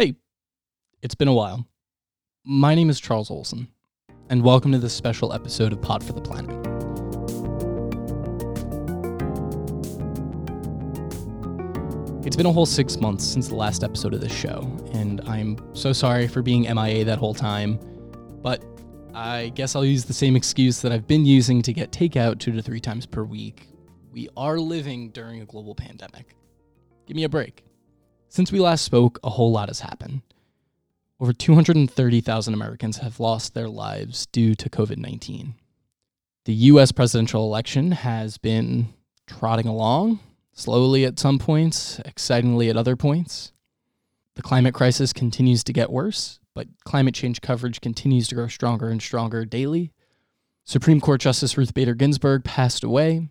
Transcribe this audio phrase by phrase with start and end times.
[0.00, 0.14] Hey,
[1.02, 1.68] it's been a while.
[2.42, 3.68] My name is Charles Olson,
[4.30, 6.56] and welcome to this special episode of Pod for the Planet.
[12.26, 15.58] It's been a whole six months since the last episode of this show, and I'm
[15.74, 17.78] so sorry for being MIA that whole time,
[18.40, 18.64] but
[19.12, 22.52] I guess I'll use the same excuse that I've been using to get takeout two
[22.52, 23.68] to three times per week.
[24.10, 26.34] We are living during a global pandemic.
[27.04, 27.64] Give me a break.
[28.30, 30.22] Since we last spoke, a whole lot has happened.
[31.18, 35.54] Over 230,000 Americans have lost their lives due to COVID 19.
[36.44, 38.94] The US presidential election has been
[39.26, 40.20] trotting along,
[40.52, 43.50] slowly at some points, excitingly at other points.
[44.36, 48.90] The climate crisis continues to get worse, but climate change coverage continues to grow stronger
[48.90, 49.92] and stronger daily.
[50.64, 53.28] Supreme Court Justice Ruth Bader Ginsburg passed away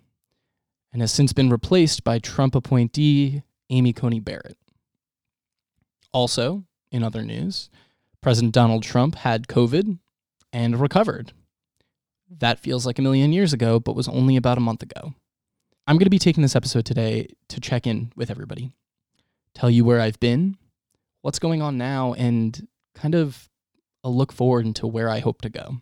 [0.91, 4.57] and has since been replaced by Trump appointee Amy Coney Barrett.
[6.11, 7.69] Also, in other news,
[8.21, 9.99] President Donald Trump had COVID
[10.51, 11.33] and recovered.
[12.29, 15.13] That feels like a million years ago, but was only about a month ago.
[15.87, 18.71] I'm going to be taking this episode today to check in with everybody,
[19.55, 20.57] tell you where I've been,
[21.21, 23.49] what's going on now, and kind of
[24.03, 25.77] a look forward into where I hope to go.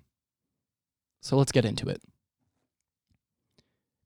[1.21, 2.01] So let's get into it.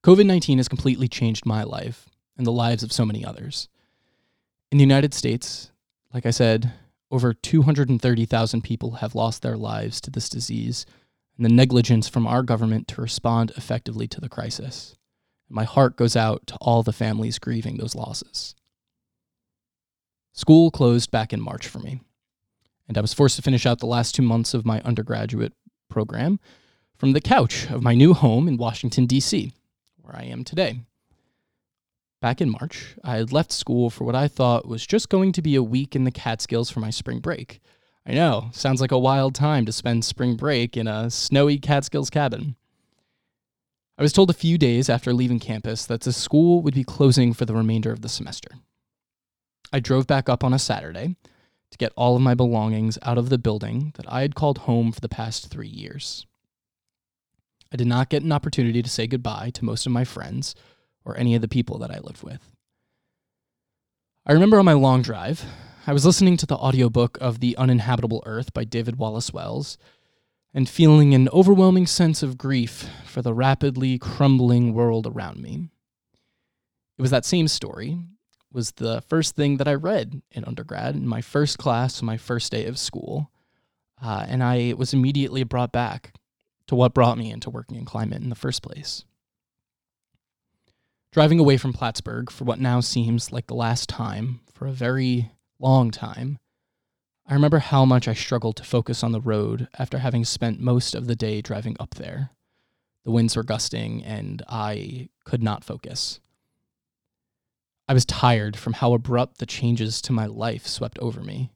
[0.03, 3.69] COVID 19 has completely changed my life and the lives of so many others.
[4.71, 5.70] In the United States,
[6.13, 6.73] like I said,
[7.09, 10.85] over 230,000 people have lost their lives to this disease
[11.37, 14.95] and the negligence from our government to respond effectively to the crisis.
[15.49, 18.55] My heart goes out to all the families grieving those losses.
[20.33, 21.99] School closed back in March for me,
[22.87, 25.53] and I was forced to finish out the last two months of my undergraduate
[25.89, 26.39] program
[26.97, 29.51] from the couch of my new home in Washington, D.C.,
[29.97, 30.81] where I am today.
[32.21, 35.41] Back in March, I had left school for what I thought was just going to
[35.41, 37.61] be a week in the Catskills for my spring break.
[38.05, 42.11] I know, sounds like a wild time to spend spring break in a snowy Catskills
[42.11, 42.55] cabin.
[43.97, 47.33] I was told a few days after leaving campus that the school would be closing
[47.33, 48.51] for the remainder of the semester.
[49.73, 51.15] I drove back up on a Saturday
[51.71, 54.91] to get all of my belongings out of the building that I had called home
[54.91, 56.27] for the past three years.
[57.73, 60.53] I did not get an opportunity to say goodbye to most of my friends
[61.05, 62.51] or any of the people that I lived with.
[64.25, 65.45] I remember on my long drive,
[65.87, 69.77] I was listening to the audiobook of The Uninhabitable Earth by David Wallace Wells
[70.53, 75.69] and feeling an overwhelming sense of grief for the rapidly crumbling world around me.
[76.97, 77.97] It was that same story
[78.51, 82.51] was the first thing that I read in undergrad in my first class, my first
[82.51, 83.31] day of school.
[84.01, 86.13] Uh, and I was immediately brought back
[86.67, 89.05] to what brought me into working in climate in the first place.
[91.11, 95.29] Driving away from Plattsburgh for what now seems like the last time for a very
[95.59, 96.39] long time,
[97.27, 100.95] I remember how much I struggled to focus on the road after having spent most
[100.95, 102.29] of the day driving up there.
[103.03, 106.21] The winds were gusting and I could not focus.
[107.89, 111.51] I was tired from how abrupt the changes to my life swept over me.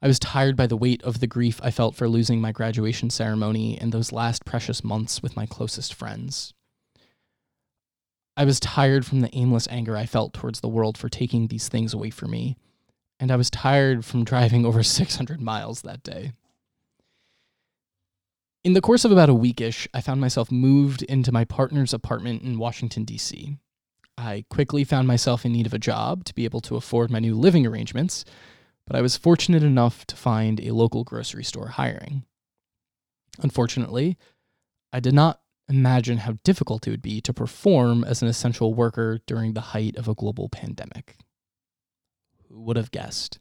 [0.00, 3.10] I was tired by the weight of the grief I felt for losing my graduation
[3.10, 6.54] ceremony and those last precious months with my closest friends.
[8.36, 11.68] I was tired from the aimless anger I felt towards the world for taking these
[11.68, 12.56] things away from me,
[13.18, 16.32] and I was tired from driving over 600 miles that day.
[18.62, 22.42] In the course of about a weekish, I found myself moved into my partner's apartment
[22.42, 23.56] in Washington, D.C.
[24.18, 27.20] I quickly found myself in need of a job to be able to afford my
[27.20, 28.24] new living arrangements,
[28.86, 32.24] but I was fortunate enough to find a local grocery store hiring.
[33.38, 34.18] Unfortunately,
[34.92, 39.18] I did not imagine how difficult it would be to perform as an essential worker
[39.26, 41.16] during the height of a global pandemic.
[42.48, 43.38] Who would have guessed?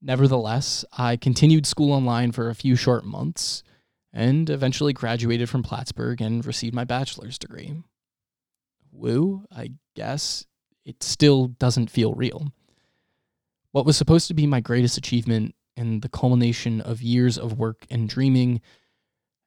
[0.00, 3.62] Nevertheless, I continued school online for a few short months
[4.12, 7.82] and eventually graduated from Plattsburgh and received my bachelor's degree.
[8.92, 10.46] Woo, I guess
[10.84, 12.52] it still doesn't feel real.
[13.72, 17.86] What was supposed to be my greatest achievement and the culmination of years of work
[17.90, 18.62] and dreaming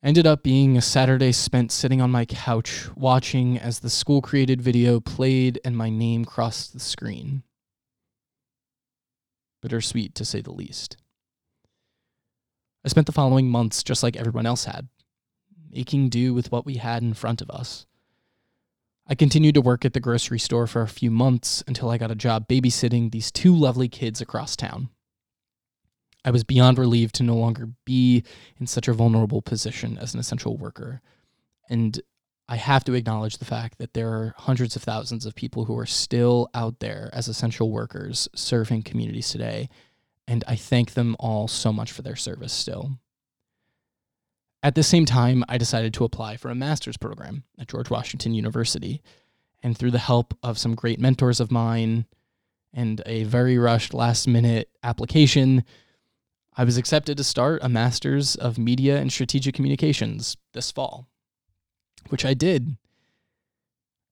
[0.02, 4.62] ended up being a Saturday spent sitting on my couch watching as the school created
[4.62, 7.44] video played and my name crossed the screen.
[9.62, 10.96] Bittersweet to say the least.
[12.86, 14.88] I spent the following months just like everyone else had,
[15.70, 17.86] making do with what we had in front of us.
[19.06, 22.12] I continued to work at the grocery store for a few months until I got
[22.12, 24.90] a job babysitting these two lovely kids across town.
[26.26, 28.24] I was beyond relieved to no longer be
[28.60, 31.02] in such a vulnerable position as an essential worker.
[31.70, 32.00] And
[32.50, 35.78] I have to acknowledge the fact that there are hundreds of thousands of people who
[35.78, 39.70] are still out there as essential workers serving communities today,
[40.28, 42.98] and I thank them all so much for their service still.
[44.62, 48.34] At the same time, I decided to apply for a master's program at George Washington
[48.34, 49.02] University,
[49.62, 52.06] and through the help of some great mentors of mine
[52.74, 55.64] and a very rushed last minute application,
[56.56, 61.08] I was accepted to start a master's of media and strategic communications this fall
[62.08, 62.78] which I did.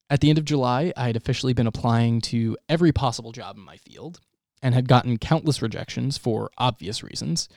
[0.09, 3.63] At the end of July, I had officially been applying to every possible job in
[3.63, 4.19] my field
[4.61, 7.49] and had gotten countless rejections for obvious reasons.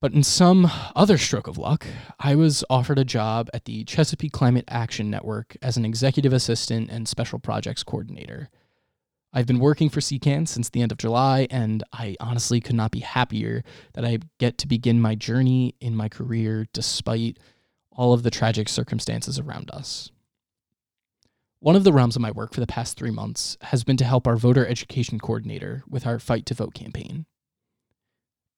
[0.00, 1.86] But in some other stroke of luck,
[2.18, 6.90] I was offered a job at the Chesapeake Climate Action Network as an executive assistant
[6.90, 8.48] and special projects coordinator.
[9.32, 12.90] I've been working for CCAN since the end of July, and I honestly could not
[12.90, 13.62] be happier
[13.94, 17.38] that I get to begin my journey in my career despite
[17.92, 20.10] all of the tragic circumstances around us.
[21.60, 24.04] One of the realms of my work for the past three months has been to
[24.04, 27.26] help our voter education coordinator with our Fight to Vote campaign.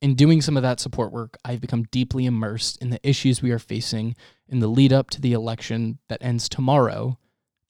[0.01, 3.51] In doing some of that support work, I've become deeply immersed in the issues we
[3.51, 4.17] are facing
[4.49, 7.19] in the lead up to the election that ends tomorrow,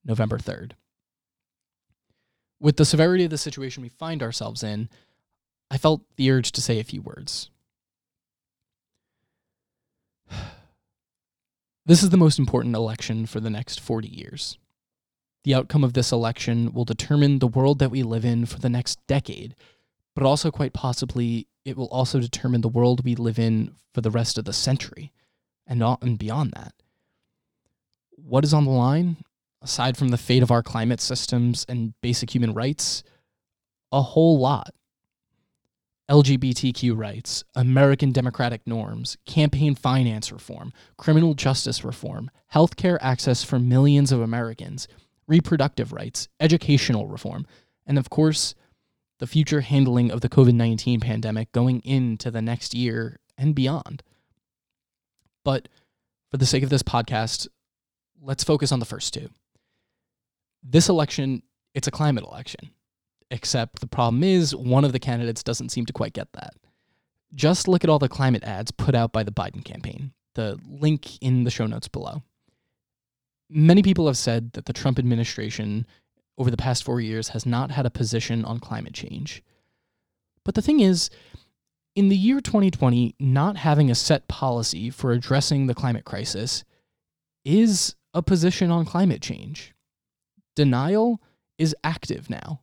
[0.05, 0.73] November 3rd.
[2.63, 4.89] With the severity of the situation we find ourselves in,
[5.69, 7.51] I felt the urge to say a few words.
[11.85, 14.57] This is the most important election for the next 40 years.
[15.43, 18.69] The outcome of this election will determine the world that we live in for the
[18.69, 19.57] next decade,
[20.15, 24.13] but also quite possibly it will also determine the world we live in for the
[24.13, 25.11] rest of the century
[25.67, 26.73] and, and beyond that.
[28.13, 29.17] What is on the line?
[29.63, 33.05] Aside from the fate of our climate systems and basic human rights,
[33.93, 34.75] a whole lot.
[36.11, 44.11] LGBTQ rights, American democratic norms, campaign finance reform, criminal justice reform, healthcare access for millions
[44.11, 44.89] of Americans,
[45.29, 47.47] reproductive rights, educational reform,
[47.87, 48.55] and of course,
[49.21, 54.03] the future handling of the COVID 19 pandemic going into the next year and beyond.
[55.45, 55.69] But
[56.31, 57.47] for the sake of this podcast,
[58.21, 59.31] let's focus on the first two.
[60.63, 61.43] This election,
[61.75, 62.71] it's a climate election
[63.33, 66.55] except the problem is one of the candidates doesn't seem to quite get that.
[67.35, 70.13] Just look at all the climate ads put out by the Biden campaign.
[70.35, 72.23] The link in the show notes below.
[73.49, 75.87] Many people have said that the Trump administration
[76.37, 79.43] over the past four years has not had a position on climate change.
[80.45, 81.09] But the thing is,
[81.95, 86.65] in the year 2020, not having a set policy for addressing the climate crisis
[87.47, 89.73] is a position on climate change.
[90.55, 91.21] Denial
[91.59, 92.63] is active now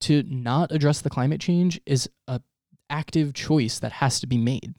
[0.00, 2.40] to not address the climate change is a
[2.90, 4.74] active choice that has to be made.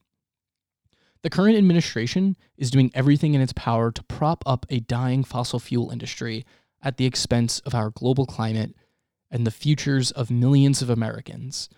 [1.21, 5.59] The current administration is doing everything in its power to prop up a dying fossil
[5.59, 6.45] fuel industry
[6.81, 8.73] at the expense of our global climate
[9.29, 11.69] and the futures of millions of Americans,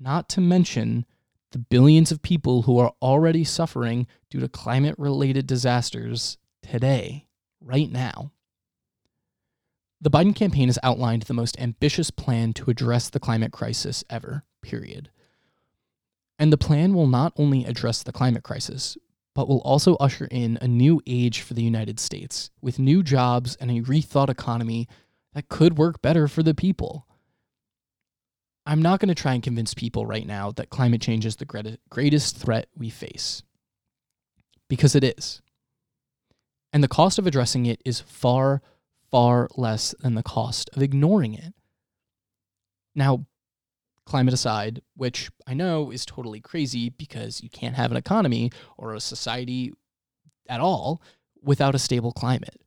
[0.00, 1.04] not to mention
[1.52, 7.26] the billions of people who are already suffering due to climate related disasters today,
[7.60, 8.32] right now.
[10.00, 14.44] The Biden campaign has outlined the most ambitious plan to address the climate crisis ever,
[14.62, 15.10] period.
[16.38, 18.96] And the plan will not only address the climate crisis,
[19.34, 23.56] but will also usher in a new age for the United States with new jobs
[23.56, 24.86] and a rethought economy
[25.34, 27.06] that could work better for the people.
[28.66, 31.78] I'm not going to try and convince people right now that climate change is the
[31.90, 33.42] greatest threat we face,
[34.68, 35.42] because it is.
[36.72, 38.60] And the cost of addressing it is far
[39.10, 41.54] far less than the cost of ignoring it.
[42.94, 43.26] Now,
[44.04, 48.94] climate aside, which I know is totally crazy because you can't have an economy or
[48.94, 49.72] a society
[50.48, 51.02] at all
[51.42, 52.60] without a stable climate.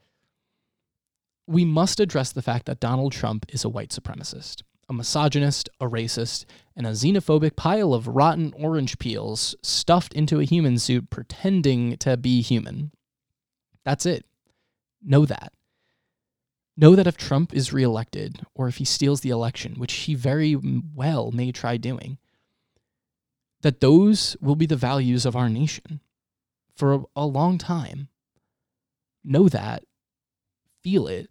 [1.48, 5.88] We must address the fact that Donald Trump is a white supremacist, a misogynist, a
[5.88, 6.46] racist,
[6.76, 12.16] and a xenophobic pile of rotten orange peels stuffed into a human suit pretending to
[12.18, 12.92] be human.
[13.84, 14.26] That's it.
[15.04, 15.52] Know that.
[16.78, 20.56] Know that if Trump is reelected, or if he steals the election, which he very
[20.56, 22.18] well may try doing,
[23.62, 26.00] that those will be the values of our nation
[26.76, 28.08] for a, long time.
[29.24, 29.84] Know that,
[30.82, 31.30] feel it,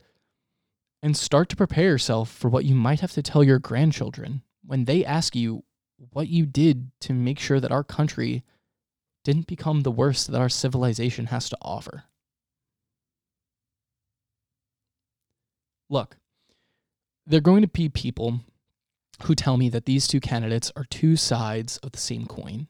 [1.02, 4.84] and start to prepare yourself for what you might have to tell your grandchildren when
[4.84, 5.64] they ask you
[6.12, 8.44] what you did to make sure that our country
[9.24, 12.04] didn't become the worst that our civilization has to offer.
[15.90, 16.16] Look,
[17.26, 18.40] there are going to be people
[19.24, 22.68] who tell me that these two candidates are two sides of the same coin.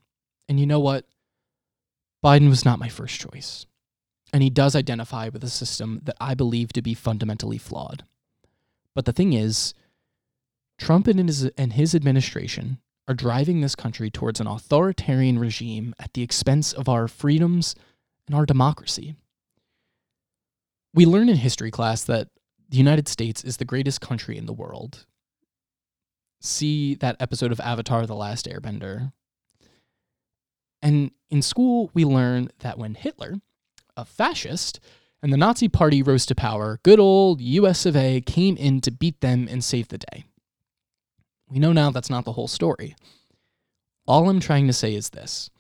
[0.49, 1.07] And you know what?
[2.25, 3.67] Biden was not my first choice.
[4.33, 8.05] And he does identify with a system that I believe to be fundamentally flawed.
[8.95, 9.75] But the thing is,
[10.79, 16.15] Trump and his, and his administration are driving this country towards an authoritarian regime at
[16.15, 17.75] the expense of our freedoms
[18.27, 19.15] and our democracy.
[20.95, 22.29] We learn in history class that
[22.71, 25.05] the United States is the greatest country in the world.
[26.41, 29.13] See that episode of Avatar The Last Airbender.
[30.81, 33.35] And in school, we learn that when Hitler,
[33.97, 34.81] a fascist,
[35.23, 38.91] and the Nazi Party rose to power, good old US of A came in to
[38.91, 40.25] beat them and save the day.
[41.51, 42.95] We know now that's not the whole story.
[44.07, 45.51] All I'm trying to say is this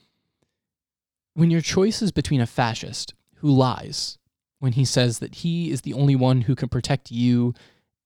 [1.35, 4.19] when your choice is between a fascist who lies
[4.61, 7.53] when he says that he is the only one who can protect you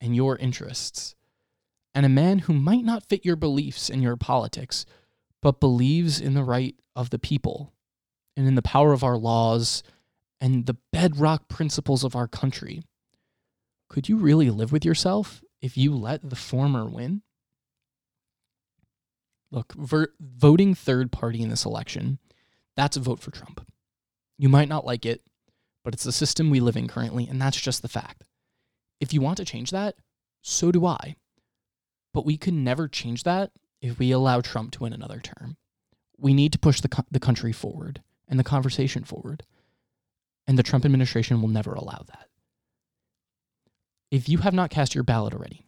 [0.01, 1.15] and your interests,
[1.95, 4.87] and a man who might not fit your beliefs and your politics,
[5.43, 7.73] but believes in the right of the people
[8.37, 9.83] and in the power of our laws
[10.41, 12.83] and the bedrock principles of our country.
[13.89, 17.23] Could you really live with yourself if you let the former win?
[19.51, 22.19] Look, ver- voting third party in this election,
[22.77, 23.67] that's a vote for Trump.
[24.37, 25.23] You might not like it,
[25.85, 28.25] but it's the system we live in currently, and that's just the fact.
[29.01, 29.97] If you want to change that,
[30.43, 31.17] so do I.
[32.13, 35.57] But we can never change that if we allow Trump to win another term.
[36.17, 39.45] We need to push the, co- the country forward and the conversation forward.
[40.47, 42.29] And the Trump administration will never allow that.
[44.11, 45.67] If you have not cast your ballot already,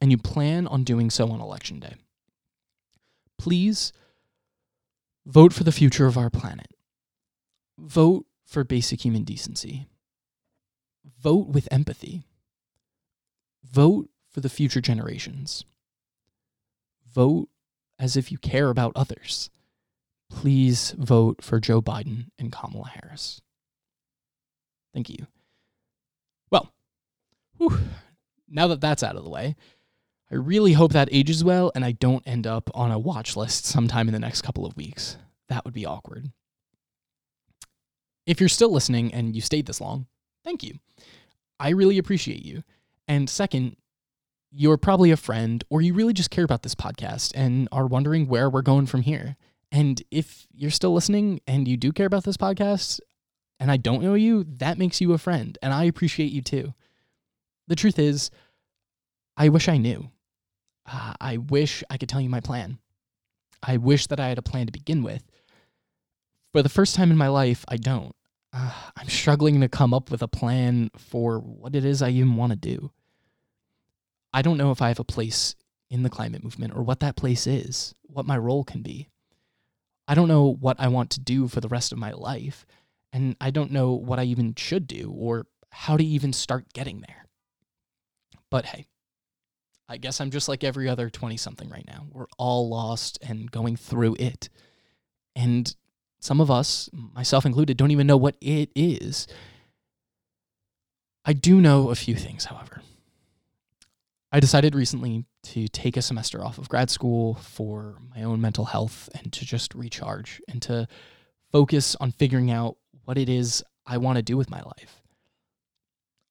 [0.00, 1.94] and you plan on doing so on election day,
[3.38, 3.92] please
[5.24, 6.66] vote for the future of our planet.
[7.78, 9.88] Vote for basic human decency.
[11.20, 12.22] Vote with empathy.
[13.64, 15.64] Vote for the future generations.
[17.12, 17.48] Vote
[17.98, 19.50] as if you care about others.
[20.30, 23.40] Please vote for Joe Biden and Kamala Harris.
[24.94, 25.26] Thank you.
[26.50, 26.72] Well,
[27.58, 27.78] whew,
[28.48, 29.56] now that that's out of the way,
[30.30, 33.66] I really hope that ages well and I don't end up on a watch list
[33.66, 35.16] sometime in the next couple of weeks.
[35.48, 36.30] That would be awkward.
[38.26, 40.06] If you're still listening and you stayed this long,
[40.44, 40.74] thank you.
[41.58, 42.62] I really appreciate you.
[43.08, 43.76] And second,
[44.50, 48.28] you're probably a friend or you really just care about this podcast and are wondering
[48.28, 49.36] where we're going from here.
[49.70, 53.00] And if you're still listening and you do care about this podcast
[53.58, 55.56] and I don't know you, that makes you a friend.
[55.62, 56.74] And I appreciate you too.
[57.68, 58.30] The truth is,
[59.36, 60.10] I wish I knew
[60.86, 62.78] uh, I wish I could tell you my plan.
[63.62, 65.22] I wish that I had a plan to begin with.
[66.52, 68.14] For the first time in my life, I don't.
[68.52, 72.36] Uh, I'm struggling to come up with a plan for what it is I even
[72.36, 72.90] want to do.
[74.34, 75.54] I don't know if I have a place
[75.90, 79.08] in the climate movement or what that place is, what my role can be.
[80.06, 82.66] I don't know what I want to do for the rest of my life,
[83.12, 87.00] and I don't know what I even should do or how to even start getting
[87.00, 87.26] there.
[88.50, 88.86] But hey,
[89.88, 92.06] I guess I'm just like every other 20 something right now.
[92.10, 94.50] We're all lost and going through it.
[95.34, 95.74] And
[96.22, 99.26] some of us, myself included, don't even know what it is.
[101.24, 102.80] I do know a few things, however.
[104.30, 108.66] I decided recently to take a semester off of grad school for my own mental
[108.66, 110.86] health and to just recharge and to
[111.50, 115.02] focus on figuring out what it is I want to do with my life.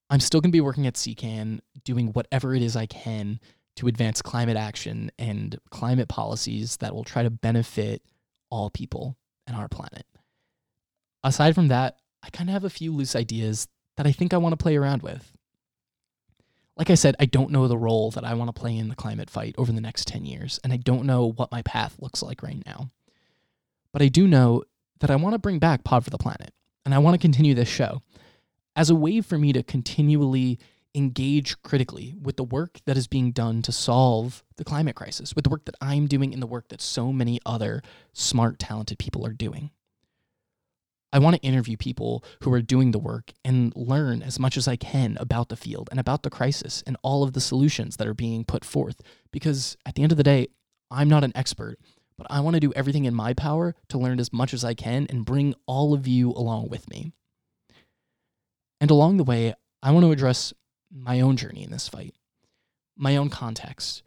[0.09, 3.41] I'm still going to be working at CCAN, doing whatever it is I can
[3.75, 8.01] to advance climate action and climate policies that will try to benefit
[8.49, 9.17] all people
[9.51, 10.05] and our planet.
[11.23, 13.67] Aside from that, I kind of have a few loose ideas
[13.97, 15.31] that I think I want to play around with.
[16.77, 18.95] Like I said, I don't know the role that I want to play in the
[18.95, 22.23] climate fight over the next 10 years, and I don't know what my path looks
[22.23, 22.89] like right now.
[23.91, 24.63] But I do know
[24.99, 26.53] that I want to bring back Pod for the Planet,
[26.85, 28.01] and I want to continue this show
[28.75, 30.59] as a way for me to continually
[30.93, 35.43] engage critically with the work that is being done to solve the climate crisis, with
[35.43, 37.81] the work that I'm doing and the work that so many other
[38.13, 39.71] smart, talented people are doing.
[41.13, 44.67] I want to interview people who are doing the work and learn as much as
[44.67, 48.07] I can about the field and about the crisis and all of the solutions that
[48.07, 49.01] are being put forth.
[49.31, 50.47] Because at the end of the day,
[50.89, 51.79] I'm not an expert,
[52.17, 54.73] but I want to do everything in my power to learn as much as I
[54.73, 57.11] can and bring all of you along with me.
[58.79, 60.53] And along the way, I want to address
[60.91, 62.15] my own journey in this fight,
[62.95, 64.03] my own context,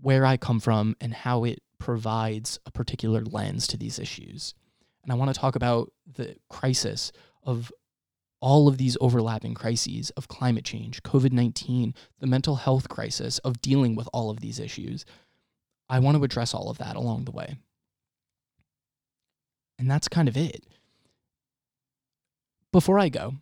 [0.00, 4.54] where I come from, and how it provides a particular lens to these issues.
[5.02, 7.72] And I want to talk about the crisis of
[8.40, 13.60] all of these overlapping crises of climate change, COVID 19, the mental health crisis of
[13.60, 15.04] dealing with all of these issues.
[15.88, 17.56] I want to address all of that along the way.
[19.78, 20.64] And that's kind of it
[22.72, 23.34] before I go,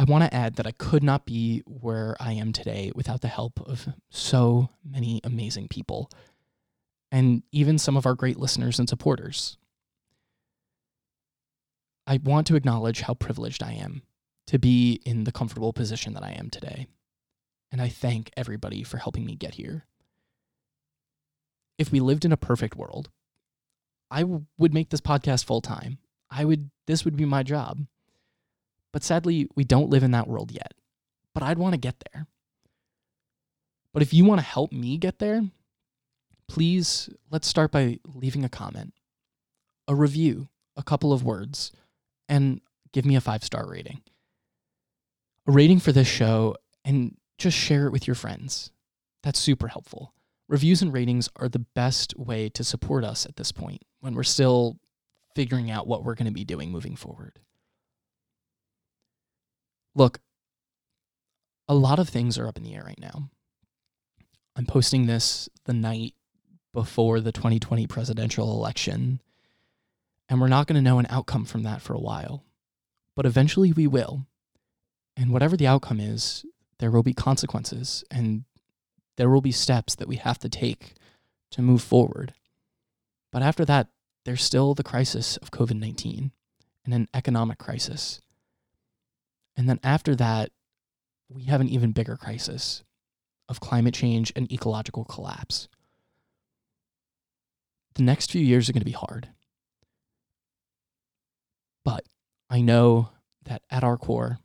[0.00, 3.28] I want to add that I could not be where I am today without the
[3.28, 6.10] help of so many amazing people
[7.12, 9.58] and even some of our great listeners and supporters.
[12.06, 14.00] I want to acknowledge how privileged I am
[14.46, 16.86] to be in the comfortable position that I am today.
[17.70, 19.84] And I thank everybody for helping me get here.
[21.76, 23.10] If we lived in a perfect world,
[24.10, 25.98] I would make this podcast full time.
[26.30, 27.80] I would this would be my job.
[28.92, 30.74] But sadly, we don't live in that world yet.
[31.34, 32.26] But I'd want to get there.
[33.92, 35.42] But if you want to help me get there,
[36.48, 38.92] please let's start by leaving a comment,
[39.88, 41.72] a review, a couple of words,
[42.28, 42.60] and
[42.92, 44.00] give me a five star rating.
[45.46, 48.70] A rating for this show, and just share it with your friends.
[49.22, 50.14] That's super helpful.
[50.48, 54.22] Reviews and ratings are the best way to support us at this point when we're
[54.24, 54.78] still
[55.34, 57.38] figuring out what we're going to be doing moving forward.
[59.94, 60.20] Look,
[61.68, 63.30] a lot of things are up in the air right now.
[64.56, 66.14] I'm posting this the night
[66.72, 69.20] before the 2020 presidential election.
[70.28, 72.44] And we're not going to know an outcome from that for a while.
[73.16, 74.26] But eventually we will.
[75.16, 76.44] And whatever the outcome is,
[76.78, 78.44] there will be consequences and
[79.16, 80.94] there will be steps that we have to take
[81.50, 82.32] to move forward.
[83.32, 83.88] But after that,
[84.24, 86.32] there's still the crisis of COVID 19
[86.84, 88.20] and an economic crisis.
[89.56, 90.50] And then after that,
[91.28, 92.82] we have an even bigger crisis
[93.48, 95.68] of climate change and ecological collapse
[97.94, 99.28] the next few years are going to be hard.
[101.84, 102.04] But
[102.48, 103.10] I know
[103.44, 104.38] that at our core,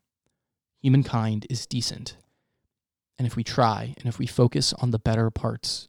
[0.82, 2.18] humankind is decent.
[3.18, 5.88] And if we try and if we focus on the better parts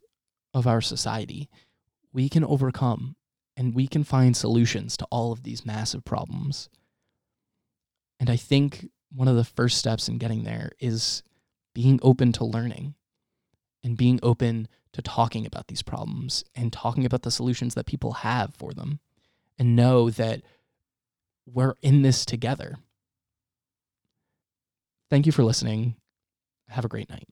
[0.54, 1.49] of our society,
[2.12, 3.16] we can overcome
[3.56, 6.68] and we can find solutions to all of these massive problems.
[8.20, 11.22] And I think one of the first steps in getting there is
[11.75, 12.94] being open to learning
[13.84, 18.12] and being open to talking about these problems and talking about the solutions that people
[18.12, 18.98] have for them
[19.58, 20.42] and know that
[21.46, 22.76] we're in this together.
[25.11, 25.96] Thank you for listening.
[26.68, 27.28] Have a great night.